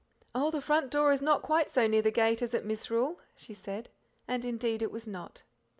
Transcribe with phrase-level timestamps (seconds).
[0.33, 3.53] "Oh, the front door is not quite so near the gate as at Misrule," she
[3.53, 3.87] said.
[4.27, 5.43] And indeed it was not.